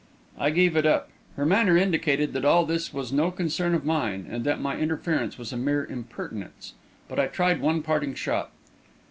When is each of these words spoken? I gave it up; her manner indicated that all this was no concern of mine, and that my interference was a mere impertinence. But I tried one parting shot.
I 0.35 0.49
gave 0.49 0.75
it 0.75 0.87
up; 0.87 1.09
her 1.35 1.45
manner 1.45 1.77
indicated 1.77 2.33
that 2.33 2.43
all 2.43 2.65
this 2.65 2.91
was 2.91 3.13
no 3.13 3.29
concern 3.29 3.75
of 3.75 3.85
mine, 3.85 4.25
and 4.27 4.43
that 4.45 4.59
my 4.59 4.75
interference 4.77 5.37
was 5.37 5.53
a 5.53 5.57
mere 5.57 5.85
impertinence. 5.85 6.73
But 7.07 7.19
I 7.19 7.27
tried 7.27 7.61
one 7.61 7.83
parting 7.83 8.15
shot. 8.15 8.49